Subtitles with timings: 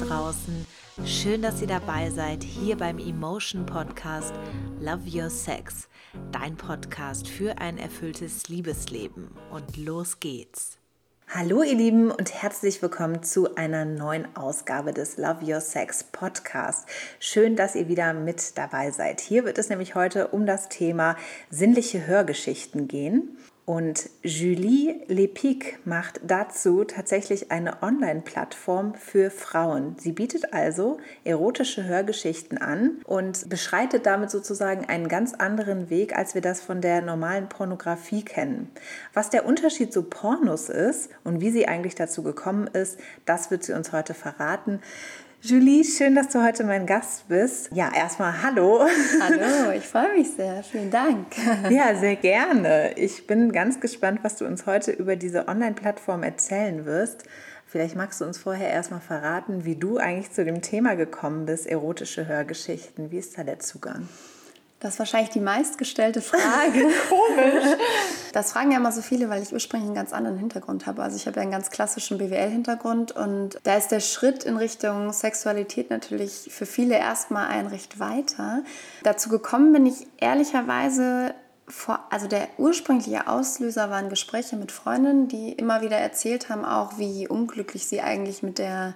[0.00, 0.66] draußen.
[1.04, 4.32] Schön, dass ihr dabei seid hier beim Emotion Podcast
[4.80, 5.88] Love Your Sex,
[6.32, 9.28] dein Podcast für ein erfülltes Liebesleben.
[9.50, 10.78] Und los geht's.
[11.28, 16.88] Hallo ihr Lieben und herzlich willkommen zu einer neuen Ausgabe des Love Your Sex Podcast.
[17.20, 19.20] Schön, dass ihr wieder mit dabei seid.
[19.20, 21.16] Hier wird es nämlich heute um das Thema
[21.50, 23.36] sinnliche Hörgeschichten gehen.
[23.70, 29.94] Und Julie Lepic macht dazu tatsächlich eine Online-Plattform für Frauen.
[29.96, 36.34] Sie bietet also erotische Hörgeschichten an und beschreitet damit sozusagen einen ganz anderen Weg, als
[36.34, 38.72] wir das von der normalen Pornografie kennen.
[39.14, 43.62] Was der Unterschied zu Pornos ist und wie sie eigentlich dazu gekommen ist, das wird
[43.62, 44.80] sie uns heute verraten.
[45.42, 47.70] Julie, schön, dass du heute mein Gast bist.
[47.72, 48.86] Ja, erstmal hallo.
[49.22, 50.62] Hallo, ich freue mich sehr.
[50.62, 51.28] Vielen Dank.
[51.70, 52.92] Ja, sehr gerne.
[52.98, 57.24] Ich bin ganz gespannt, was du uns heute über diese Online-Plattform erzählen wirst.
[57.64, 61.66] Vielleicht magst du uns vorher erstmal verraten, wie du eigentlich zu dem Thema gekommen bist,
[61.66, 63.10] erotische Hörgeschichten.
[63.10, 64.10] Wie ist da der Zugang?
[64.80, 66.80] Das ist wahrscheinlich die meistgestellte Frage.
[67.10, 67.76] Komisch.
[68.32, 71.02] Das fragen ja immer so viele, weil ich ursprünglich einen ganz anderen Hintergrund habe.
[71.02, 75.12] Also ich habe ja einen ganz klassischen BWL-Hintergrund und da ist der Schritt in Richtung
[75.12, 78.62] Sexualität natürlich für viele erstmal ein recht weiter.
[79.02, 81.34] Dazu gekommen bin ich ehrlicherweise
[81.68, 86.96] vor, also der ursprüngliche Auslöser waren Gespräche mit Freundinnen, die immer wieder erzählt haben, auch
[86.96, 88.94] wie unglücklich sie eigentlich mit der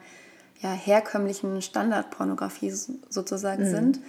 [0.63, 3.71] ja, herkömmlichen Standardpornografie sozusagen mhm.
[3.71, 4.01] sind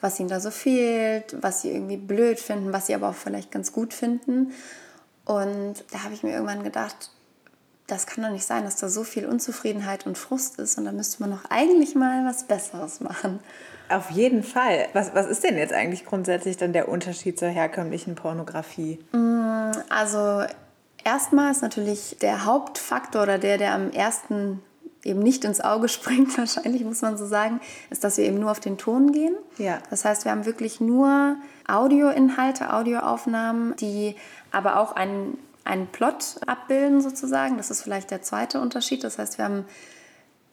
[0.00, 3.50] was ihnen da so fehlt, was sie irgendwie blöd finden, was sie aber auch vielleicht
[3.50, 4.52] ganz gut finden.
[5.24, 7.10] Und da habe ich mir irgendwann gedacht,
[7.86, 10.92] das kann doch nicht sein, dass da so viel Unzufriedenheit und Frust ist und da
[10.92, 13.40] müsste man doch eigentlich mal was Besseres machen.
[13.88, 14.88] Auf jeden Fall.
[14.92, 18.98] Was, was ist denn jetzt eigentlich grundsätzlich dann der Unterschied zur herkömmlichen Pornografie?
[19.12, 20.44] Mm, also
[21.04, 24.60] erstmal ist natürlich der Hauptfaktor oder der, der am ersten
[25.06, 28.50] eben nicht ins Auge springt, wahrscheinlich muss man so sagen, ist, dass wir eben nur
[28.50, 29.34] auf den Ton gehen.
[29.58, 29.78] Ja.
[29.90, 31.36] Das heißt, wir haben wirklich nur
[31.66, 34.16] Audioinhalte, Audioaufnahmen, die
[34.52, 37.56] aber auch einen, einen Plot abbilden sozusagen.
[37.56, 39.04] Das ist vielleicht der zweite Unterschied.
[39.04, 39.64] Das heißt, wir haben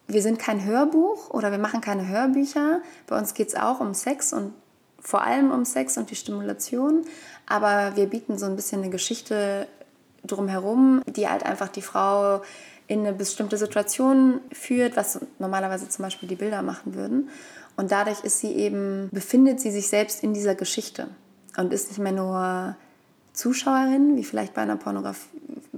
[0.07, 2.81] wir sind kein Hörbuch oder wir machen keine Hörbücher.
[3.07, 4.53] Bei uns geht es auch um Sex und
[4.99, 7.05] vor allem um Sex und die Stimulation.
[7.45, 9.67] Aber wir bieten so ein bisschen eine Geschichte
[10.25, 12.41] drumherum, die halt einfach die Frau
[12.93, 17.29] in eine bestimmte Situation führt, was normalerweise zum Beispiel die Bilder machen würden.
[17.75, 21.07] Und dadurch ist sie eben, befindet sie sich selbst in dieser Geschichte
[21.57, 22.75] und ist nicht mehr nur
[23.33, 25.27] Zuschauerin, wie vielleicht bei, einer Pornografie,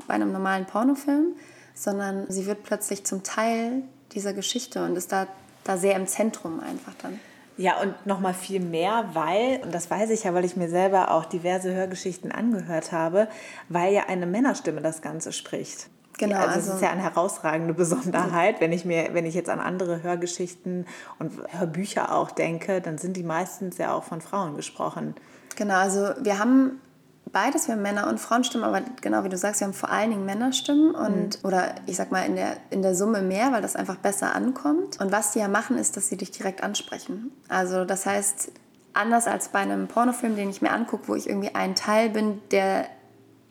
[0.08, 1.34] bei einem normalen Pornofilm,
[1.74, 5.28] sondern sie wird plötzlich zum Teil dieser Geschichte und ist da,
[5.64, 7.20] da sehr im Zentrum einfach dann.
[7.58, 10.68] Ja, und noch mal viel mehr, weil, und das weiß ich ja, weil ich mir
[10.68, 13.30] selber auch diverse Hörgeschichten angehört habe,
[13.70, 15.88] weil ja eine Männerstimme das Ganze spricht.
[16.18, 18.62] Genau, also, also es ist ja eine herausragende Besonderheit.
[18.62, 20.86] Wenn ich mir, wenn ich jetzt an andere Hörgeschichten
[21.20, 25.16] und Hörbücher auch denke, dann sind die meistens ja auch von Frauen gesprochen.
[25.56, 26.80] Genau, also wir haben
[27.31, 30.09] beides, wir haben Männer- und Frauenstimmen, aber genau wie du sagst, wir haben vor allen
[30.09, 31.48] Dingen Männerstimmen und mhm.
[31.48, 35.00] oder ich sag mal in der, in der Summe mehr, weil das einfach besser ankommt.
[35.02, 37.32] Und was die ja machen, ist, dass sie dich direkt ansprechen.
[37.50, 38.52] Also das heißt,
[38.94, 42.42] anders als bei einem Pornofilm, den ich mir angucke, wo ich irgendwie ein Teil bin,
[42.52, 42.88] der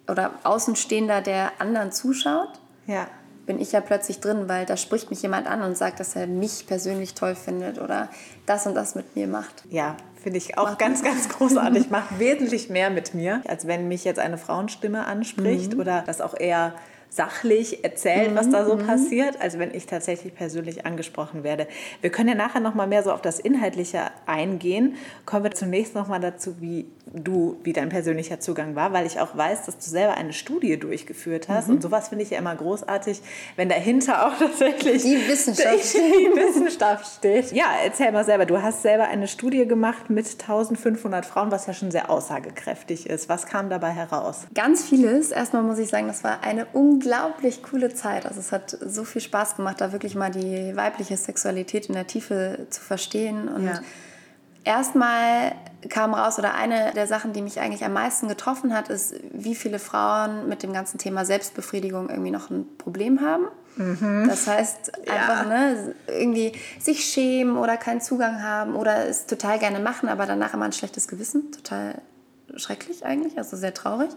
[0.08, 2.50] oder Außenstehender, der anderen zuschaut,
[2.86, 3.06] ja.
[3.46, 6.26] bin ich ja plötzlich drin, weil da spricht mich jemand an und sagt, dass er
[6.26, 8.08] mich persönlich toll findet oder
[8.46, 9.64] das und das mit mir macht.
[9.70, 11.90] Ja, finde ich auch macht ganz, ganz großartig.
[11.90, 15.80] Macht wesentlich mehr mit mir, als wenn mich jetzt eine Frauenstimme anspricht mhm.
[15.80, 16.74] oder das auch eher
[17.14, 18.86] sachlich erzählt, mhm, was da so mhm.
[18.86, 21.68] passiert, als wenn ich tatsächlich persönlich angesprochen werde.
[22.00, 24.96] Wir können ja nachher noch mal mehr so auf das Inhaltliche eingehen.
[25.24, 29.20] Kommen wir zunächst noch mal dazu, wie du, wie dein persönlicher Zugang war, weil ich
[29.20, 31.68] auch weiß, dass du selber eine Studie durchgeführt hast.
[31.68, 31.74] Mhm.
[31.74, 33.20] Und sowas finde ich ja immer großartig,
[33.54, 35.98] wenn dahinter auch tatsächlich die Wissenschaft, die,
[36.34, 37.44] die Wissenschaft steht.
[37.54, 38.46] Ja, erzähl mal selber.
[38.46, 43.28] Du hast selber eine Studie gemacht mit 1500 Frauen, was ja schon sehr aussagekräftig ist.
[43.28, 44.46] Was kam dabei heraus?
[44.54, 45.30] Ganz vieles.
[45.30, 46.66] Erstmal muss ich sagen, das war eine
[47.04, 48.26] unglaublich coole Zeit.
[48.26, 52.06] Also es hat so viel Spaß gemacht, da wirklich mal die weibliche Sexualität in der
[52.06, 53.80] Tiefe zu verstehen und ja
[54.64, 55.52] Erstmal
[55.90, 59.54] kam raus, oder eine der Sachen, die mich eigentlich am meisten getroffen hat, ist, wie
[59.54, 63.44] viele Frauen mit dem ganzen Thema Selbstbefriedigung irgendwie noch ein Problem haben.
[63.76, 64.26] Mhm.
[64.26, 65.72] Das heißt, einfach ja.
[65.72, 70.54] ne, irgendwie sich schämen oder keinen Zugang haben oder es total gerne machen, aber danach
[70.54, 71.52] immer ein schlechtes Gewissen.
[71.52, 72.00] Total
[72.56, 74.10] schrecklich eigentlich, also sehr traurig.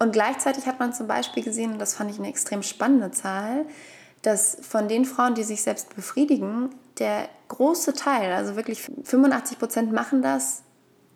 [0.00, 3.66] Und gleichzeitig hat man zum Beispiel gesehen, und das fand ich eine extrem spannende Zahl,
[4.22, 9.92] dass von den Frauen, die sich selbst befriedigen, der große Teil, also wirklich 85 Prozent
[9.92, 10.62] machen das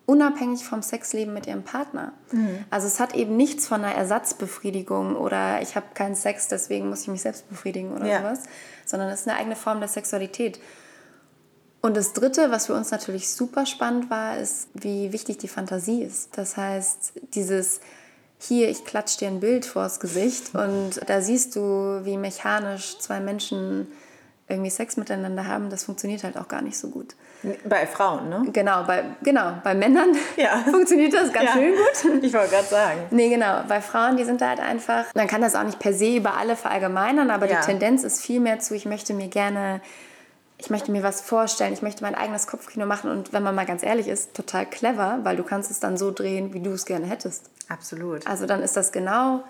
[0.05, 2.13] unabhängig vom Sexleben mit ihrem Partner.
[2.31, 2.63] Mhm.
[2.69, 7.01] Also es hat eben nichts von einer Ersatzbefriedigung oder ich habe keinen Sex, deswegen muss
[7.01, 8.19] ich mich selbst befriedigen oder ja.
[8.19, 8.43] sowas,
[8.85, 10.59] sondern es ist eine eigene Form der Sexualität.
[11.81, 16.03] Und das Dritte, was für uns natürlich super spannend war, ist, wie wichtig die Fantasie
[16.03, 16.37] ist.
[16.37, 17.79] Das heißt, dieses
[18.45, 23.19] hier, ich klatsche dir ein Bild vors Gesicht und da siehst du, wie mechanisch zwei
[23.19, 23.87] Menschen
[24.47, 27.15] irgendwie Sex miteinander haben, das funktioniert halt auch gar nicht so gut.
[27.67, 28.45] Bei Frauen, ne?
[28.53, 30.57] Genau, bei, genau, bei Männern ja.
[30.69, 31.53] funktioniert das ganz ja.
[31.53, 32.23] schön gut.
[32.23, 32.99] Ich wollte gerade sagen.
[33.09, 33.61] Nee, genau.
[33.67, 36.35] Bei Frauen, die sind da halt einfach, man kann das auch nicht per se über
[36.37, 37.59] alle verallgemeinern, aber ja.
[37.59, 39.81] die Tendenz ist viel mehr zu, ich möchte mir gerne,
[40.57, 43.65] ich möchte mir was vorstellen, ich möchte mein eigenes Kopfkino machen und wenn man mal
[43.65, 46.85] ganz ehrlich ist, total clever, weil du kannst es dann so drehen, wie du es
[46.85, 47.49] gerne hättest.
[47.67, 48.25] Absolut.
[48.27, 49.43] Also dann ist das genau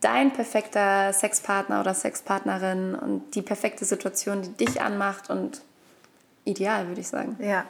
[0.00, 5.62] dein perfekter Sexpartner oder Sexpartnerin und die perfekte Situation, die dich anmacht und
[6.44, 7.36] ideal, würde ich sagen.
[7.40, 7.64] Ja.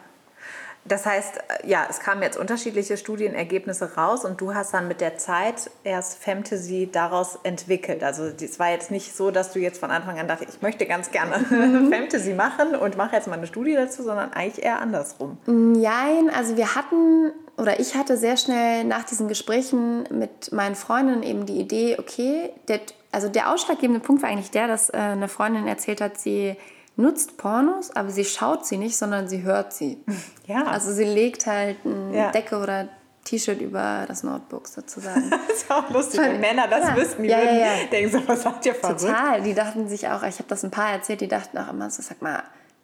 [0.86, 5.16] Das heißt, ja, es kamen jetzt unterschiedliche Studienergebnisse raus und du hast dann mit der
[5.16, 8.02] Zeit erst Fantasy daraus entwickelt.
[8.02, 10.86] Also es war jetzt nicht so, dass du jetzt von Anfang an dachtest, ich möchte
[10.86, 11.90] ganz gerne mhm.
[11.92, 15.38] Fantasy machen und mache jetzt mal eine Studie dazu, sondern eigentlich eher andersrum.
[15.46, 21.22] Nein, also wir hatten oder ich hatte sehr schnell nach diesen Gesprächen mit meinen Freundinnen
[21.22, 22.80] eben die Idee, okay, der,
[23.12, 26.56] also der ausschlaggebende Punkt war eigentlich der, dass äh, eine Freundin erzählt hat, sie
[26.96, 30.02] nutzt Pornos, aber sie schaut sie nicht, sondern sie hört sie.
[30.46, 30.64] Ja.
[30.64, 32.30] Also sie legt halt eine ja.
[32.30, 32.90] Decke oder
[33.24, 35.30] T-Shirt über das Notebook sozusagen.
[35.48, 36.96] das ist auch lustig, wenn Männer das ja.
[36.96, 39.00] wissen, die ja, würden ja, denken so, was hat ihr verrückt?
[39.00, 41.88] Total, die dachten sich auch, ich habe das ein paar erzählt, die dachten auch immer
[41.88, 42.42] so, sag mal,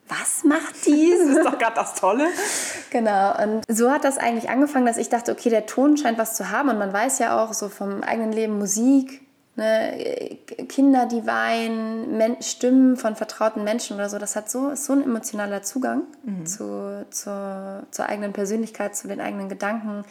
[0.09, 1.15] was macht die?
[1.19, 2.29] das ist doch gerade das Tolle.
[2.89, 6.35] Genau, und so hat das eigentlich angefangen, dass ich dachte, okay, der Ton scheint was
[6.35, 9.21] zu haben und man weiß ja auch so vom eigenen Leben Musik,
[9.61, 14.93] ne, Kinder, die weinen, Men Stimmen von vertrauten Menschen oder so, das hat so, so
[14.95, 16.47] ein emotionaler Zugang mhm.
[16.47, 20.05] zu, zur, zur eigenen Persönlichkeit, zu den eigenen Gedanken,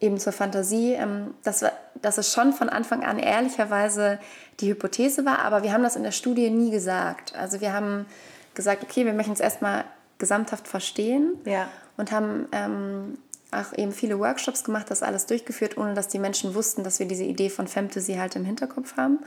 [0.00, 1.64] eben zur Fantasie, ähm, dass,
[2.00, 4.18] dass es schon von Anfang an ehrlicherweise
[4.60, 7.34] die Hypothese war, aber wir haben das in der Studie nie gesagt.
[7.36, 8.06] Also wir haben
[8.54, 9.84] gesagt, okay, wir möchten es erstmal
[10.18, 11.68] gesamthaft verstehen ja.
[11.96, 13.18] und haben ähm,
[13.52, 17.06] auch eben viele Workshops gemacht, das alles durchgeführt, ohne dass die Menschen wussten, dass wir
[17.06, 19.18] diese Idee von Fantasy halt im Hinterkopf haben.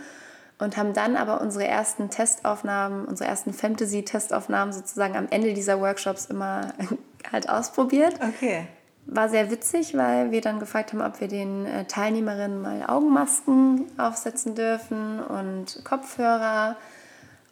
[0.58, 6.26] Und haben dann aber unsere ersten Testaufnahmen, unsere ersten Fantasy-Testaufnahmen sozusagen am Ende dieser Workshops
[6.26, 6.74] immer
[7.32, 8.16] halt ausprobiert.
[8.22, 8.68] Okay.
[9.06, 13.86] War sehr witzig, weil wir dann gefragt haben, ob wir den äh, Teilnehmerinnen mal Augenmasken
[13.98, 16.78] aufsetzen dürfen und Kopfhörer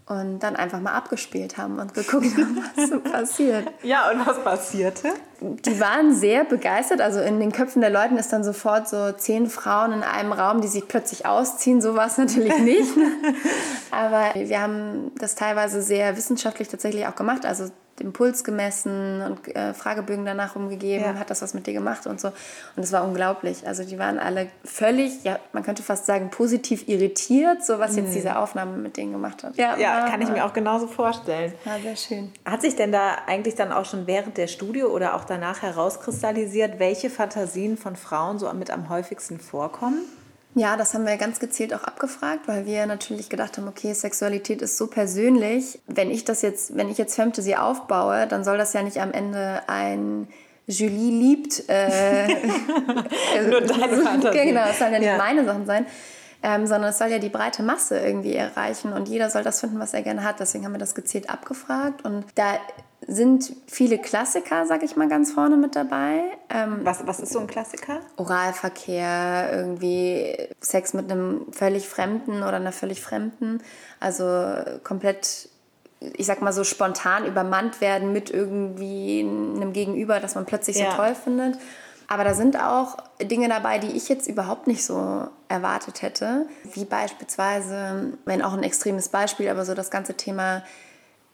[0.06, 3.68] und dann einfach mal abgespielt haben und geguckt haben, was so passiert.
[3.84, 5.10] Ja, und was passierte?
[5.42, 7.02] Die waren sehr begeistert.
[7.02, 10.62] Also in den Köpfen der Leute ist dann sofort so zehn Frauen in einem Raum,
[10.62, 11.82] die sich plötzlich ausziehen.
[11.82, 12.94] So war es natürlich nicht.
[13.92, 17.46] Aber wir haben das teilweise sehr wissenschaftlich tatsächlich auch gemacht.
[17.46, 17.66] Also
[18.00, 21.14] den Puls gemessen und äh, Fragebögen danach umgegeben, ja.
[21.16, 22.30] hat das was mit dir gemacht und so.
[22.76, 23.68] Und es war unglaublich.
[23.68, 28.00] Also die waren alle völlig, ja, man könnte fast sagen, positiv irritiert, so was mhm.
[28.00, 29.56] jetzt diese Aufnahme mit denen gemacht hat.
[29.58, 31.54] Ja, ja kann ich mir auch genauso vorstellen.
[31.66, 32.32] Ja, sehr schön.
[32.46, 36.80] Hat sich denn da eigentlich dann auch schon während der Studie oder auch danach herauskristallisiert,
[36.80, 40.02] welche Fantasien von Frauen so mit am häufigsten vorkommen?
[40.56, 44.62] Ja, das haben wir ganz gezielt auch abgefragt, weil wir natürlich gedacht haben, okay, Sexualität
[44.62, 45.80] ist so persönlich.
[45.88, 49.12] Wenn ich das jetzt, wenn ich jetzt Fantasy aufbaue, dann soll das ja nicht am
[49.12, 50.28] Ende ein
[50.68, 51.68] Julie liebt.
[51.68, 52.28] Äh,
[53.50, 54.46] Nur deine Fantasie.
[54.46, 55.18] Genau, es sollen ja nicht ja.
[55.18, 55.86] meine Sachen sein.
[56.46, 59.80] Ähm, sondern es soll ja die breite Masse irgendwie erreichen und jeder soll das finden,
[59.80, 60.42] was er gerne hat.
[60.42, 62.60] Deswegen haben wir das gezielt abgefragt und da
[63.08, 66.24] sind viele Klassiker, sag ich mal, ganz vorne mit dabei.
[66.50, 68.00] Ähm, was, was ist so ein Klassiker?
[68.18, 73.62] Oralverkehr, irgendwie Sex mit einem völlig Fremden oder einer völlig Fremden.
[74.00, 74.26] Also
[74.84, 75.50] komplett,
[76.00, 80.92] ich sag mal so spontan übermannt werden mit irgendwie einem Gegenüber, das man plötzlich ja.
[80.92, 81.58] so toll findet.
[82.08, 86.48] Aber da sind auch Dinge dabei, die ich jetzt überhaupt nicht so erwartet hätte.
[86.74, 90.64] Wie beispielsweise, wenn auch ein extremes Beispiel, aber so das ganze Thema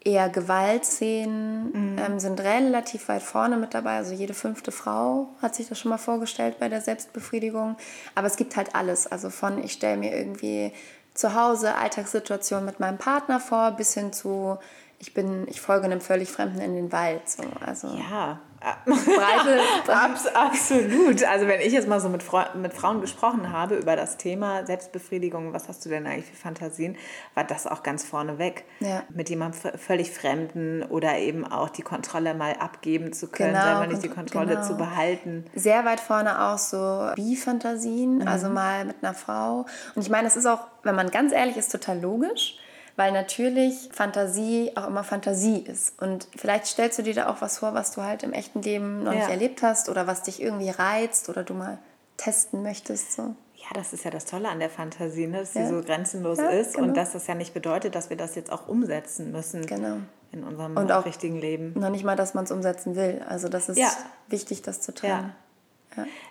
[0.01, 1.97] eher Gewaltszenen mhm.
[1.97, 3.97] ähm, sind relativ weit vorne mit dabei.
[3.97, 7.75] Also jede fünfte Frau hat sich das schon mal vorgestellt bei der Selbstbefriedigung.
[8.15, 9.07] Aber es gibt halt alles.
[9.07, 10.71] Also von ich stelle mir irgendwie
[11.13, 14.57] zu Hause Alltagssituationen mit meinem Partner vor, bis hin zu
[14.99, 17.27] ich bin, ich folge einem völlig Fremden in den Wald.
[17.29, 17.43] So.
[17.65, 18.39] Also, ja,
[18.85, 21.23] breite, Abs absolut.
[21.23, 22.23] Also wenn ich jetzt mal so mit,
[22.55, 26.97] mit Frauen gesprochen habe über das Thema Selbstbefriedigung, was hast du denn eigentlich für Fantasien,
[27.33, 28.65] war das auch ganz vorne weg.
[28.79, 29.03] Ja.
[29.09, 33.87] Mit jemandem völlig Fremden oder eben auch die Kontrolle mal abgeben zu können, genau, selber
[33.87, 34.67] nicht die Kontrolle genau.
[34.67, 35.45] zu behalten.
[35.55, 38.27] Sehr weit vorne auch so Bi-Fantasien, mhm.
[38.27, 39.65] also mal mit einer Frau.
[39.95, 42.59] Und ich meine, es ist auch, wenn man ganz ehrlich ist, total logisch
[42.99, 45.99] weil natürlich Fantasie auch immer Fantasie ist.
[46.01, 49.03] Und vielleicht stellst du dir da auch was vor, was du halt im echten Leben
[49.03, 49.19] noch Ja.
[49.19, 51.77] nicht erlebt hast oder was dich irgendwie reizt oder du mal
[52.17, 53.13] testen möchtest.
[53.13, 53.21] So.
[53.55, 55.39] Ja, das ist ja das Tolle an der Fantasie, ne?
[55.39, 55.65] dass Ja.
[55.65, 56.87] sie so grenzenlos Ja, ist genau.
[56.89, 59.97] und dass das ja nicht bedeutet, dass wir das jetzt auch umsetzen müssen Genau.
[60.33, 61.73] in unserem Und auch- richtigen Leben.
[61.79, 63.21] Noch nicht mal, dass man es umsetzen will.
[63.29, 63.79] Also das ist
[64.27, 65.33] wichtig, das zu trennen.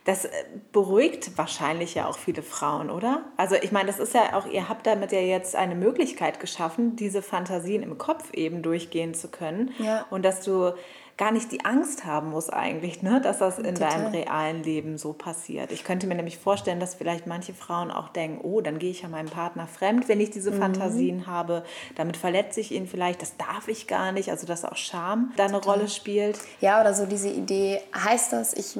[0.04, 0.30] Das äh,
[0.72, 3.22] beruhigt wahrscheinlich ja auch viele Frauen, oder?
[3.36, 6.96] Also ich meine, das ist ja auch, ihr habt damit ja jetzt eine Möglichkeit geschaffen,
[6.96, 9.72] diese Fantasien im Kopf eben durchgehen zu können.
[9.78, 10.06] Ja.
[10.10, 10.72] Und dass du
[11.16, 13.20] gar nicht die Angst haben musst eigentlich, ne?
[13.20, 13.90] dass das in Total.
[13.90, 15.72] deinem realen Leben so passiert.
[15.72, 19.02] Ich könnte mir nämlich vorstellen, dass vielleicht manche Frauen auch denken, oh, dann gehe ich
[19.02, 20.32] ja meinem Partner fremd, wenn ich Mhm.
[20.34, 21.64] diese Fantasien habe.
[21.96, 24.30] Damit verletze ich ihn vielleicht, das darf ich gar nicht.
[24.30, 26.38] Also dass auch Scham da eine Rolle spielt.
[26.60, 28.78] Ja, oder so diese Idee, heißt das, ich,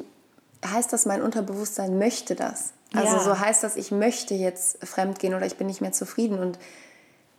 [0.67, 2.73] heißt das, mein Unterbewusstsein möchte das?
[2.95, 3.23] Also Ja.
[3.23, 6.59] so heißt das, ich möchte jetzt fremd gehen oder ich bin nicht mehr zufrieden und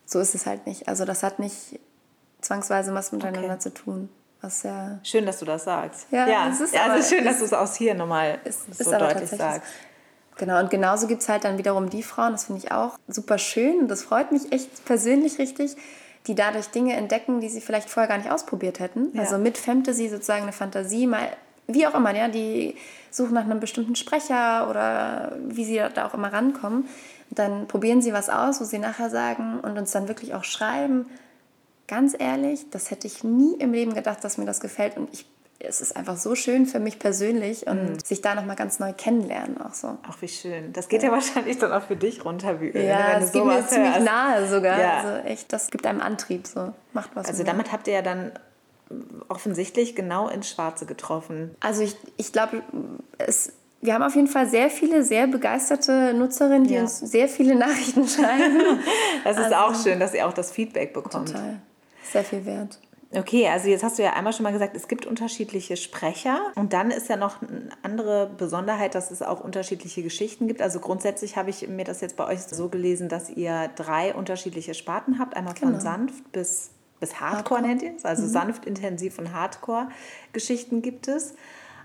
[0.05, 0.87] so ist es halt nicht.
[0.87, 1.79] Also das hat nicht
[2.41, 3.59] zwangsweise was miteinander Okay.
[3.59, 4.09] zu tun.
[4.41, 6.05] Was ja Schön, dass du das sagst.
[6.11, 8.39] Ja, es ist ja, aber- es ist schön, dass es- du es aus hier nochmal
[8.45, 9.61] ist, so deutlich sagst.
[10.37, 13.37] Genau, und genauso gibt es halt dann wiederum die Frauen, das finde ich auch super
[13.37, 15.75] schön und das freut mich echt persönlich richtig,
[16.27, 19.09] die dadurch Dinge entdecken, die sie vielleicht vorher gar nicht ausprobiert hätten.
[19.13, 19.23] Ja.
[19.23, 21.27] Also mit Fantasy sozusagen eine Fantasie, mal
[21.69, 22.75] wie auch immer, ja, die
[23.11, 26.87] suchen nach einem bestimmten Sprecher oder wie sie da auch immer rankommen.
[27.29, 31.05] Dann probieren sie was aus, wo sie nachher sagen und uns dann wirklich auch schreiben,
[31.87, 34.97] ganz ehrlich, das hätte ich nie im Leben gedacht, dass mir das gefällt.
[34.97, 35.25] Und ich,
[35.59, 39.59] es ist einfach so schön für mich persönlich und sich da nochmal ganz neu kennenlernen
[39.59, 39.97] auch so.
[40.07, 40.71] Ach, wie schön.
[40.73, 43.25] Das geht ja, wahrscheinlich dann auch für dich runter wie Öl, ne, Ja, wenn du
[43.25, 44.79] es geht mir ziemlich nahe sogar.
[44.79, 44.97] Ja.
[44.99, 46.73] Also echt, das gibt einem Antrieb so.
[46.93, 47.27] Macht was.
[47.27, 48.31] Also damit habt ihr ja dann
[49.27, 51.55] offensichtlich genau ins Schwarze getroffen.
[51.59, 52.63] Also ich, ich glaube,
[53.17, 56.81] es, wir haben auf jeden Fall sehr viele, sehr begeisterte Nutzerinnen, die Ja.
[56.81, 58.79] uns sehr viele Nachrichten schreiben.
[59.23, 61.15] Das ist auch schön, dass ihr auch das Feedback bekommt.
[61.15, 61.61] Also Total.
[62.11, 62.79] Sehr viel wert.
[63.11, 66.73] Okay, also jetzt hast du ja einmal schon mal gesagt, es gibt unterschiedliche Sprecher und
[66.73, 70.61] dann ist ja noch eine andere Besonderheit, dass es auch unterschiedliche Geschichten gibt.
[70.61, 74.75] Also grundsätzlich habe ich mir das jetzt bei euch so gelesen, dass ihr drei unterschiedliche
[74.75, 75.81] Sparten habt, einmal von Genau.
[75.81, 76.69] sanft bis,
[76.99, 81.33] bis Hardcore, nennt ihr es, also sanft, intensiv und Hardcore-Geschichten gibt es.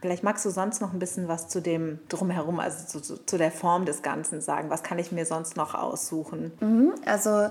[0.00, 3.50] Vielleicht magst du sonst noch ein bisschen was zu dem drumherum, also zu, zu, der
[3.50, 4.68] Form des Ganzen sagen.
[4.68, 6.52] Was kann ich mir sonst noch aussuchen?
[7.06, 7.48] Also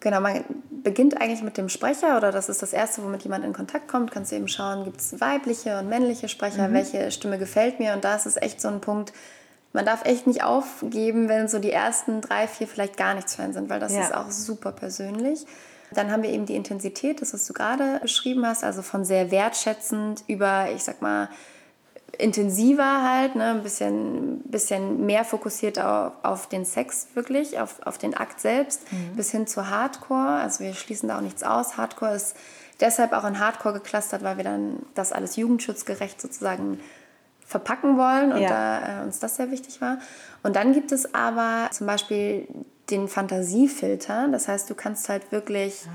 [0.00, 0.44] genau, man
[0.82, 4.10] beginnt eigentlich mit dem Sprecher oder das ist das Erste, womit jemand in Kontakt kommt.
[4.10, 8.04] Kannst du eben schauen, gibt es weibliche und männliche Sprecher, welche Stimme gefällt mir und
[8.04, 9.14] da ist es echt so ein Punkt,
[9.72, 13.42] man darf echt nicht aufgeben, wenn so die ersten drei, vier vielleicht gar nichts für
[13.42, 14.02] einen sind, weil das Ja.
[14.02, 15.46] ist auch super persönlich.
[15.94, 19.30] Dann haben wir eben die Intensität, das was du gerade beschrieben hast, also von sehr
[19.30, 21.28] wertschätzend über, ich sag mal,
[22.18, 23.50] intensiver halt, ne?
[23.50, 28.82] ein bisschen, bisschen mehr fokussiert auf, auf den Sex wirklich, auf, auf den Akt selbst,
[29.16, 30.40] bis hin zu Hardcore.
[30.40, 31.76] Also wir schließen da auch nichts aus.
[31.76, 32.36] Hardcore ist
[32.80, 36.80] deshalb auch in Hardcore geclustert, weil wir dann das alles jugendschutzgerecht sozusagen
[37.46, 38.48] verpacken wollen und Ja.
[38.48, 39.98] da äh, uns das sehr wichtig war.
[40.42, 42.46] Und dann gibt es aber zum Beispiel
[42.90, 44.28] den Fantasiefilter.
[44.28, 45.86] Das heißt, du kannst halt wirklich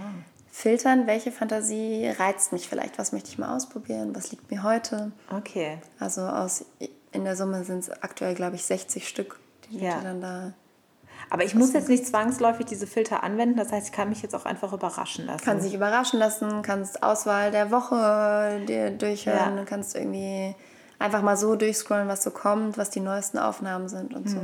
[0.52, 5.12] filtern, welche Fantasie reizt mich vielleicht, was möchte ich mal ausprobieren, was liegt mir heute.
[5.32, 5.80] Okay.
[6.00, 6.66] Also aus
[7.12, 10.00] in der Summe sind es aktuell, glaube ich, 60 Stück, die Ja.
[10.02, 10.54] dann da.
[11.30, 13.58] Aber ich muss jetzt nicht zwangsläufig diese Filter anwenden.
[13.58, 15.44] Das heißt, ich kann mich jetzt auch einfach überraschen lassen.
[15.44, 19.64] Kannst dich überraschen lassen, kannst Auswahl der Woche dir durchhören, Ja.
[19.66, 20.56] kannst irgendwie
[21.00, 24.40] einfach mal so durchscrollen, was so kommt, was die neuesten Aufnahmen sind und so.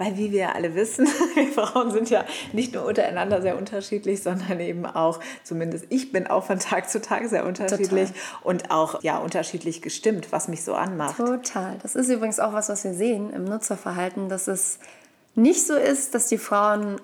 [0.00, 4.58] Weil, wie wir alle wissen, wir Frauen sind ja nicht nur untereinander sehr unterschiedlich, sondern
[4.58, 8.08] eben auch, zumindest ich bin auch von Tag zu Tag sehr unterschiedlich
[8.42, 11.18] und auch ja unterschiedlich gestimmt, was mich so anmacht.
[11.18, 11.76] Total.
[11.82, 14.78] Das ist übrigens auch was, was wir sehen im Nutzerverhalten, dass es
[15.34, 16.98] nicht so ist, dass die Frauen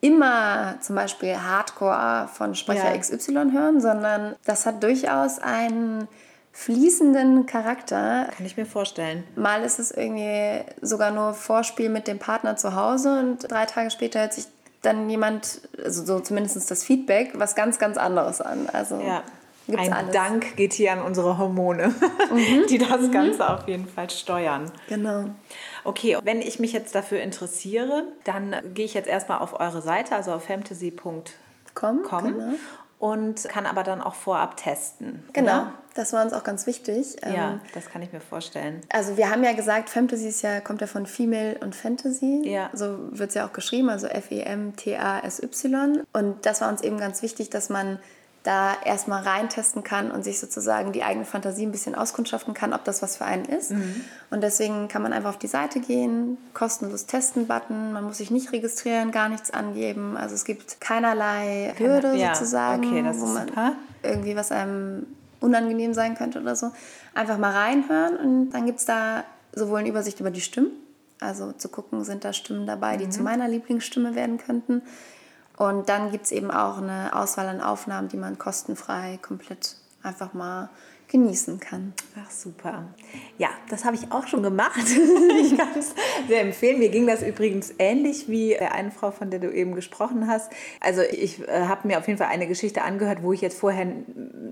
[0.00, 2.98] immer zum Beispiel Hardcore von Sprecher Ja.
[2.98, 6.08] XY hören, sondern das hat durchaus einen
[6.52, 8.28] fließenden Charakter.
[8.36, 9.24] Kann ich mir vorstellen.
[9.36, 13.90] Mal ist es irgendwie sogar nur Vorspiel mit dem Partner zu Hause und drei Tage
[13.90, 14.46] später hört sich
[14.82, 18.68] dann jemand, also so zumindest das Feedback, was ganz, ganz anderes an.
[18.72, 19.22] Also Ja.
[19.66, 20.08] gibt's Ein alles.
[20.08, 20.12] Mhm.
[20.12, 21.94] Dank geht hier an unsere Hormone,
[22.68, 24.70] die das Ganze auf jeden Fall steuern.
[24.88, 25.26] Genau.
[25.84, 30.14] Okay, wenn ich mich jetzt dafür interessiere, dann gehe ich jetzt erstmal auf eure Seite,
[30.16, 31.22] also auf fantasy.com
[31.74, 32.54] genau.
[33.02, 35.24] Und kann aber dann auch vorab testen.
[35.32, 35.72] Genau, Oder?
[35.94, 37.16] das war uns auch ganz wichtig.
[37.20, 38.80] Ja, Ähm, das kann ich mir vorstellen.
[38.90, 42.42] Also wir haben ja gesagt, Fantasy ist ja, kommt ja von Female und Fantasy.
[42.44, 42.70] Ja.
[42.72, 46.04] So wird es ja auch geschrieben, also F-E-M-T-A-S-Y.
[46.12, 47.98] Und das war uns eben ganz wichtig, dass man
[48.42, 52.84] da erstmal reintesten kann und sich sozusagen die eigene Fantasie ein bisschen auskundschaften kann, ob
[52.84, 53.70] das was für einen ist.
[53.70, 54.04] Mhm.
[54.30, 58.52] Und deswegen kann man einfach auf die Seite gehen, kostenlos testen-Button, man muss sich nicht
[58.52, 60.16] registrieren, gar nichts angeben.
[60.16, 63.72] Also es gibt keinerlei Hürde ja, sozusagen, okay, wo man super.
[64.02, 65.06] irgendwie was einem
[65.40, 66.72] unangenehm sein könnte oder so.
[67.14, 70.70] Einfach mal reinhören und dann gibt es da sowohl eine Übersicht über die Stimmen,
[71.20, 73.12] also zu gucken, sind da Stimmen dabei, die mhm.
[73.12, 74.82] zu meiner Lieblingsstimme werden könnten.
[75.56, 80.32] Und dann gibt es eben auch eine Auswahl an Aufnahmen, die man kostenfrei komplett einfach
[80.32, 80.70] mal
[81.12, 81.92] genießen kann.
[82.18, 82.86] Ach super.
[83.36, 84.80] Ja, das habe ich auch schon gemacht.
[85.42, 85.94] ich kann es
[86.26, 86.78] sehr empfehlen.
[86.78, 90.50] Mir ging das übrigens ähnlich wie der einen Frau, von der du eben gesprochen hast.
[90.80, 93.86] Also ich äh, habe mir auf jeden Fall eine Geschichte angehört, wo ich jetzt vorher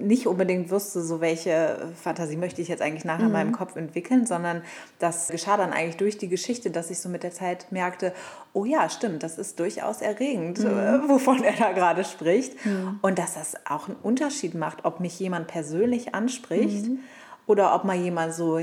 [0.00, 3.28] nicht unbedingt wusste, so welche Fantasie möchte ich jetzt eigentlich nachher mhm.
[3.28, 4.62] in meinem Kopf entwickeln, sondern
[4.98, 8.12] das geschah dann eigentlich durch die Geschichte, dass ich so mit der Zeit merkte,
[8.52, 10.78] oh ja, stimmt, das ist durchaus erregend, mhm.
[10.78, 12.64] äh, wovon er da gerade spricht.
[12.66, 12.98] Mhm.
[13.02, 16.86] Und dass das auch einen Unterschied macht, ob mich jemand persönlich anspricht spricht.
[16.86, 17.00] Mhm.
[17.46, 18.60] Oder ob mal jemand so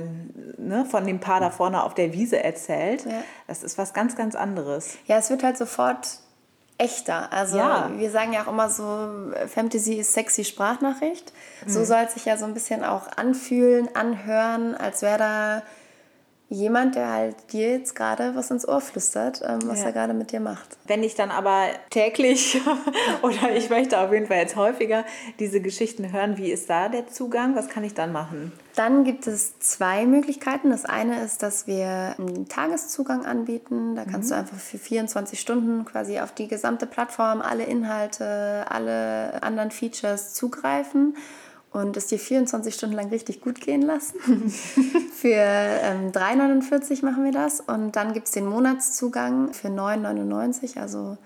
[0.57, 3.05] ne, von dem Paar da vorne auf der Wiese erzählt.
[3.05, 3.23] Ja.
[3.45, 4.97] Das ist was ganz, ganz anderes.
[5.07, 6.19] Ja, es wird halt sofort
[6.77, 7.33] echter.
[7.33, 7.91] Also ja.
[7.97, 9.09] wir sagen ja auch immer so,
[9.47, 11.33] Fantasy ist sexy Sprachnachricht.
[11.65, 11.85] So mhm.
[11.85, 15.63] soll es sich ja so ein bisschen auch anfühlen, anhören, als wäre da
[16.49, 19.87] jemand, der halt dir jetzt gerade was ins Ohr flüstert, ähm, was ja.
[19.87, 20.77] er gerade mit dir macht.
[20.85, 22.61] Wenn ich dann aber täglich
[23.21, 25.03] oder ich möchte auf jeden Fall jetzt häufiger
[25.39, 27.55] diese Geschichten hören, wie ist da der Zugang?
[27.55, 28.53] Was kann ich dann machen?
[28.75, 30.69] Dann gibt es zwei Möglichkeiten.
[30.69, 33.95] Das eine ist, dass wir einen Tageszugang anbieten.
[33.95, 34.35] Da kannst mhm.
[34.35, 40.33] du einfach für 24 Stunden quasi auf die gesamte Plattform, alle Inhalte, alle anderen Features
[40.33, 41.15] zugreifen
[41.71, 44.17] und es dir 24 Stunden lang richtig gut gehen lassen.
[45.13, 47.61] für ähm, 3,49 machen wir das.
[47.61, 51.17] Und dann gibt es den Monatszugang für 9,99, also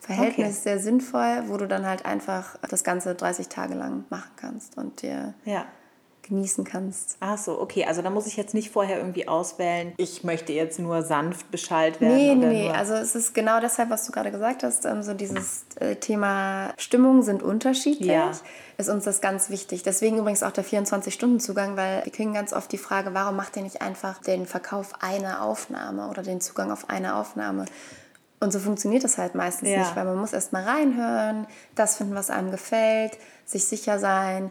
[0.00, 0.62] Verhältnis okay.
[0.62, 5.02] sehr sinnvoll, wo du dann halt einfach das Ganze 30 Tage lang machen kannst und
[5.02, 5.66] dir ja
[6.28, 7.16] genießen kannst.
[7.20, 7.84] Ach so, okay.
[7.84, 12.00] Also da muss ich jetzt nicht vorher irgendwie auswählen, ich möchte jetzt nur sanft Bescheid
[12.00, 12.16] werden.
[12.16, 15.64] Nee, nee, also es ist genau deshalb, was du gerade gesagt hast, ähm, so dieses
[15.80, 18.08] äh, Thema Stimmungen sind unterschiedlich.
[18.08, 18.32] Ja.
[18.76, 19.82] Ist uns das ganz wichtig.
[19.82, 23.62] Deswegen übrigens auch der 24-Stunden-Zugang, weil wir kriegen ganz oft die Frage, warum macht ihr
[23.62, 27.64] nicht einfach den Verkauf einer Aufnahme oder den Zugang auf eine Aufnahme?
[28.40, 29.78] Und so funktioniert das halt meistens ja.
[29.78, 34.50] nicht, weil man muss erst mal reinhören, das finden, was einem gefällt, sich sicher sein,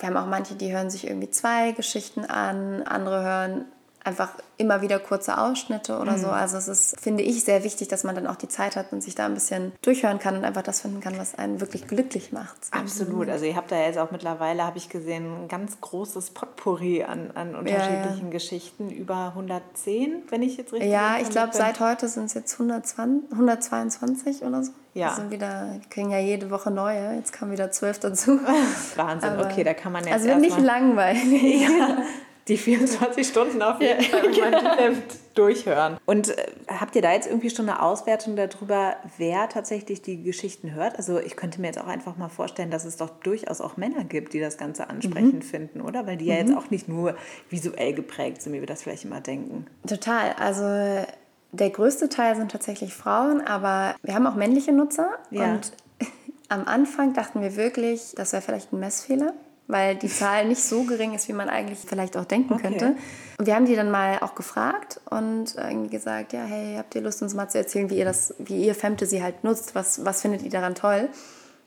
[0.00, 3.64] wir haben auch manche, die hören sich irgendwie zwei Geschichten an, andere hören
[4.04, 6.20] einfach immer wieder kurze Ausschnitte oder mhm.
[6.20, 6.28] so.
[6.28, 9.02] Also es ist, finde ich, sehr wichtig, dass man dann auch die Zeit hat und
[9.02, 12.32] sich da ein bisschen durchhören kann und einfach das finden kann, was einen wirklich glücklich
[12.32, 12.56] macht.
[12.70, 13.28] Absolut.
[13.28, 17.30] Also ihr habt da jetzt auch mittlerweile, habe ich gesehen, ein ganz großes Potpourri an,
[17.34, 18.30] an unterschiedlichen ja, ja.
[18.30, 18.90] Geschichten.
[18.90, 23.32] Über 110, wenn ich jetzt richtig Ja, ich glaube, seit heute sind es jetzt 120,
[23.32, 24.72] 122 oder so.
[24.94, 25.14] Ja.
[25.14, 27.14] sind wieder, kriegen ja jede Woche neue.
[27.14, 28.40] Jetzt kamen wieder zwölf dazu.
[28.96, 30.12] Wahnsinn, Aber, okay, da kann man jetzt.
[30.12, 31.62] Also nicht langweilig.
[31.62, 31.98] Ja,
[32.48, 34.92] die 24 Stunden auf jeden Fall ja.
[35.34, 35.98] durchhören.
[36.06, 40.74] Und äh, habt ihr da jetzt irgendwie schon eine Auswertung darüber, wer tatsächlich die Geschichten
[40.74, 40.96] hört?
[40.96, 44.02] Also ich könnte mir jetzt auch einfach mal vorstellen, dass es doch durchaus auch Männer
[44.04, 45.42] gibt, die das Ganze ansprechend mhm.
[45.42, 46.06] finden, oder?
[46.06, 46.30] Weil die mhm.
[46.30, 47.14] ja jetzt auch nicht nur
[47.48, 49.66] visuell geprägt sind, wie wir das vielleicht immer denken.
[49.86, 50.32] Total.
[50.32, 51.06] Also
[51.52, 55.08] der größte Teil sind tatsächlich Frauen, aber wir haben auch männliche Nutzer.
[55.30, 55.52] Ja.
[55.52, 55.72] Und
[56.48, 59.34] am Anfang dachten wir wirklich, das wäre vielleicht ein Messfehler,
[59.66, 62.62] weil die Zahl nicht so gering ist, wie man eigentlich vielleicht auch denken okay.
[62.62, 62.96] könnte.
[63.38, 67.00] Und wir haben die dann mal auch gefragt und irgendwie gesagt, ja, hey, habt ihr
[67.00, 69.74] Lust, uns mal zu erzählen, wie ihr das, wie ihr Fantasy halt nutzt?
[69.74, 71.08] Was, was findet ihr daran toll?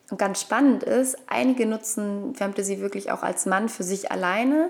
[0.09, 4.69] Und ganz spannend ist, einige nutzen Fantasy wirklich auch als Mann für sich alleine,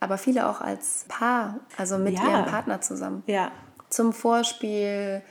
[0.00, 2.22] aber viele auch als Paar, also mit ja.
[2.22, 3.22] ihrem Partner zusammen.
[3.26, 3.50] Ja
[3.90, 5.22] zum Vorspiel,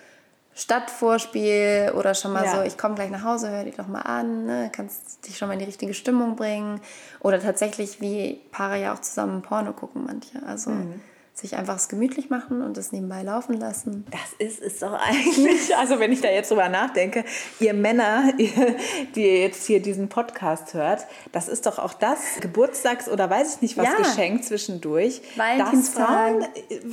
[0.56, 2.56] Stadtvorspiel oder schon mal ja.
[2.56, 4.72] so, ich komme gleich nach Hause, hör dich doch mal an, ne?
[4.74, 6.82] kannst dich schon mal in die richtige Stimmung bringen.
[7.20, 10.42] Oder tatsächlich, wie Paare ja auch zusammen Porno gucken manche.
[10.46, 11.00] Also mhm
[11.40, 14.06] sich einfach es gemütlich machen und es nebenbei laufen lassen.
[14.10, 15.68] Das ist es doch eigentlich.
[15.78, 17.24] Also wenn ich da jetzt drüber nachdenke,
[17.60, 18.76] ihr Männer, ihr,
[19.14, 23.62] die jetzt hier diesen Podcast hört, das ist doch auch das Geburtstags- oder weiß ich
[23.62, 23.96] nicht was ja.
[23.96, 26.46] Geschenk zwischendurch, das Frauen,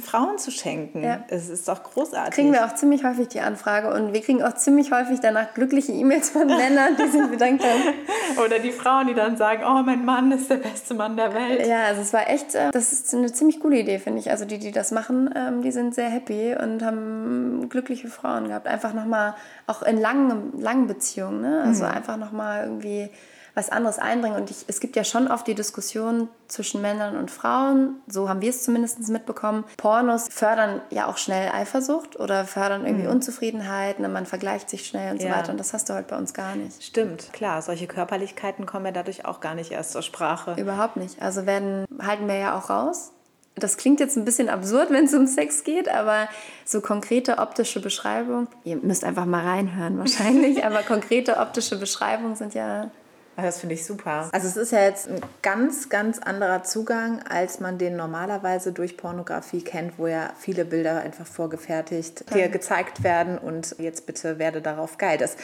[0.02, 1.02] Frauen zu schenken.
[1.02, 1.24] Ja.
[1.28, 2.35] Es ist doch großartig.
[2.35, 5.92] Kriegen wir auch ziemlich häufig die Anfrage und wir kriegen auch ziemlich häufig danach glückliche
[5.92, 8.44] E-Mails von Männern, die sich bedankt haben.
[8.44, 11.66] Oder die Frauen, die dann sagen, oh, mein Mann ist der beste Mann der Welt.
[11.66, 14.47] Ja, also es war echt, äh, das ist eine ziemlich coole Idee, finde ich also
[14.47, 18.66] die, die das machen, ähm, die sind sehr happy und haben glückliche Frauen gehabt.
[18.66, 19.35] Einfach nochmal,
[19.68, 21.62] auch in langen, langen Beziehungen, ne?
[21.64, 21.90] also mhm.
[21.90, 23.11] einfach nochmal irgendwie
[23.55, 24.35] was anderes einbringen.
[24.35, 28.40] Und ich, es gibt ja schon oft die Diskussion zwischen Männern und Frauen, so haben
[28.40, 29.62] wir es zumindest mitbekommen.
[29.77, 33.12] Pornos fördern ja auch schnell Eifersucht oder fördern irgendwie mhm.
[33.12, 34.09] Unzufriedenheit, ne?
[34.09, 35.29] man vergleicht sich schnell und ja.
[35.29, 35.53] so weiter.
[35.53, 36.83] Und das hast du halt bei uns gar nicht.
[36.83, 37.62] Stimmt, klar.
[37.62, 40.57] Solche Körperlichkeiten kommen ja dadurch auch gar nicht erst zur Sprache.
[40.61, 41.23] Überhaupt nicht.
[41.23, 43.12] Also werden, halten wir ja auch raus
[43.56, 46.28] das klingt jetzt ein bisschen absurd, wenn es um Sex geht, aber
[46.64, 52.54] so konkrete optische Beschreibungen, ihr müsst einfach mal reinhören wahrscheinlich, aber konkrete optische Beschreibungen sind
[52.54, 52.90] ja
[53.36, 54.28] das finde ich super.
[54.32, 58.96] Also es ist ja jetzt ein ganz, ganz anderer Zugang, als man den normalerweise durch
[58.96, 64.62] Pornografie kennt, wo ja viele Bilder einfach vorgefertigt dir gezeigt werden und jetzt bitte werde
[64.62, 65.18] darauf geil.
[65.18, 65.36] Das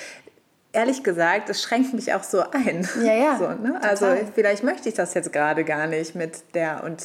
[0.73, 2.89] ehrlich gesagt, das schränkt mich auch so ein.
[3.03, 3.37] Ja, ja.
[3.39, 3.81] So, ne?
[3.83, 7.05] Also vielleicht möchte ich das jetzt gerade gar nicht mit der und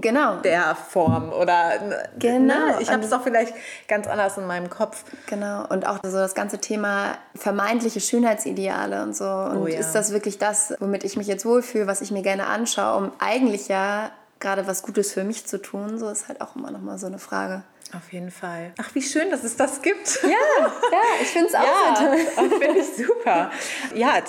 [0.00, 0.36] genau.
[0.36, 1.72] der Form oder
[2.18, 2.54] genau.
[2.54, 2.76] Ne?
[2.80, 3.54] ich habe es doch vielleicht
[3.88, 5.04] ganz anders in meinem Kopf.
[5.26, 9.78] Genau und auch so das ganze Thema vermeintliche Schönheitsideale und so und oh, ja.
[9.78, 13.12] ist das wirklich das, womit ich mich jetzt wohlfühle, was ich mir gerne anschaue, um
[13.18, 16.80] eigentlich ja gerade was Gutes für mich zu tun, so ist halt auch immer noch
[16.80, 17.62] mal so eine Frage.
[17.94, 18.72] Auf jeden Fall.
[18.78, 20.20] Ach, wie schön, dass es das gibt.
[20.22, 23.50] Ja, ja ich finde es auch ja, Finde ich super.
[23.94, 24.20] Ja,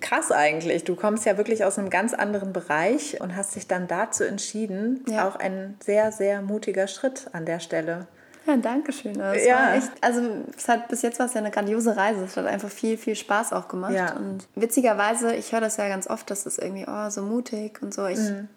[0.00, 0.84] krass eigentlich.
[0.84, 5.04] Du kommst ja wirklich aus einem ganz anderen Bereich und hast dich dann dazu entschieden.
[5.08, 5.28] Ja.
[5.28, 8.06] Auch ein sehr, sehr mutiger Schritt an der Stelle.
[8.46, 9.18] Ja, danke schön.
[9.18, 9.74] Das ja.
[9.74, 10.22] Echt, also
[10.56, 12.24] es hat bis jetzt war es ja eine grandiose Reise.
[12.24, 13.92] Es hat einfach viel, viel Spaß auch gemacht.
[13.92, 14.16] Ja.
[14.16, 17.94] Und witzigerweise, ich höre das ja ganz oft, dass es irgendwie, oh, so mutig und
[17.94, 18.06] so.
[18.06, 18.48] Ich, mhm.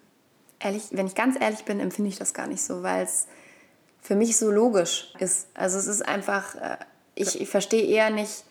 [0.66, 3.26] Ehrlich, wenn ich ganz ehrlich bin, empfinde ich das gar nicht so, weil es
[4.02, 5.48] für mich so logisch ist.
[5.54, 6.76] Also es ist einfach, äh,
[7.14, 8.44] ich, ich verstehe eher nicht,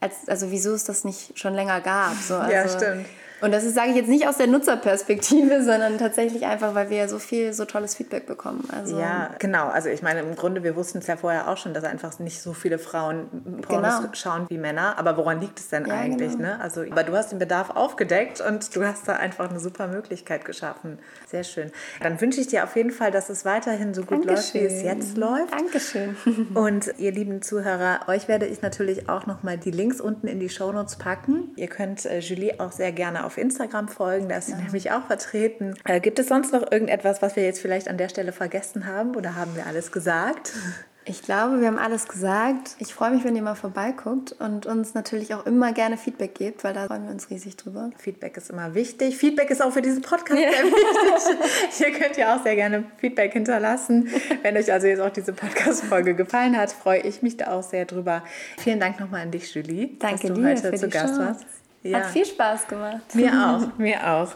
[0.00, 2.14] als, also wieso es das nicht schon länger gab.
[2.16, 3.06] So, also, ja, stimmt.
[3.42, 6.96] Und das ist, sage ich jetzt nicht aus der Nutzerperspektive, sondern tatsächlich einfach, weil wir
[6.96, 8.68] ja so viel, so tolles Feedback bekommen.
[8.70, 9.68] Also, ja, genau.
[9.68, 12.40] Also ich meine, im Grunde, wir wussten es ja vorher auch schon, dass einfach nicht
[12.40, 13.26] so viele Frauen
[13.62, 14.14] Pornos genau.
[14.14, 14.96] schauen wie Männer.
[14.96, 16.32] Aber woran liegt es denn ja, eigentlich?
[16.32, 16.42] Genau.
[16.42, 16.60] Ne?
[16.60, 20.44] Also, aber du hast den Bedarf aufgedeckt und du hast da einfach eine super Möglichkeit
[20.44, 21.00] geschaffen.
[21.28, 21.72] Sehr schön.
[22.00, 24.62] Dann wünsche ich dir auf jeden Fall, dass es weiterhin so gut Dankeschön.
[24.62, 25.52] läuft, wie es jetzt läuft.
[25.52, 26.16] Dankeschön.
[26.54, 30.48] Und ihr lieben Zuhörer, euch werde ich natürlich auch nochmal die Links unten in die
[30.48, 31.50] Shownotes packen.
[31.56, 34.58] Ihr könnt äh, Julie auch sehr gerne auf auf Instagram folgen, da ist sie ja.
[34.58, 35.74] nämlich auch vertreten.
[35.84, 39.16] Äh, gibt es sonst noch irgendetwas, was wir jetzt vielleicht an der Stelle vergessen haben
[39.16, 40.52] oder haben wir alles gesagt?
[41.04, 42.76] Ich glaube, wir haben alles gesagt.
[42.78, 46.62] Ich freue mich, wenn ihr mal vorbeiguckt und uns natürlich auch immer gerne Feedback gebt,
[46.62, 47.90] weil da freuen wir uns riesig drüber.
[47.98, 49.16] Feedback ist immer wichtig.
[49.16, 50.52] Feedback ist auch für diesen Podcast ja.
[50.52, 51.80] sehr wichtig.
[51.80, 54.10] ihr könnt ja auch sehr gerne Feedback hinterlassen.
[54.42, 57.84] Wenn euch also jetzt auch diese Podcast-Folge gefallen hat, freue ich mich da auch sehr
[57.84, 58.22] drüber.
[58.58, 61.18] Vielen Dank nochmal an dich, Julie, Danke dass du dir heute zu Gast Chance.
[61.18, 61.61] warst.
[61.82, 61.98] Ja.
[61.98, 63.14] Hat viel Spaß gemacht.
[63.14, 64.34] Mir auch, mir auch.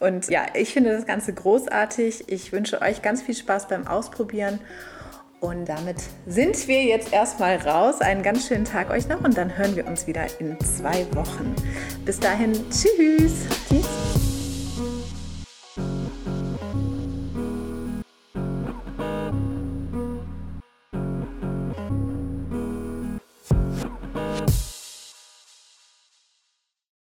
[0.00, 2.24] Und ja, ich finde das Ganze großartig.
[2.28, 4.60] Ich wünsche euch ganz viel Spaß beim Ausprobieren.
[5.40, 8.00] Und damit sind wir jetzt erstmal raus.
[8.00, 11.54] Einen ganz schönen Tag euch noch und dann hören wir uns wieder in zwei Wochen.
[12.04, 13.46] Bis dahin, tschüss.
[13.68, 14.03] Tschüss.